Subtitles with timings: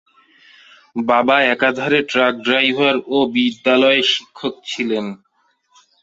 [0.95, 5.05] বাবা একাধারে truck driver ও বিদ্যালয়ের শিক্ষক ছিলেন।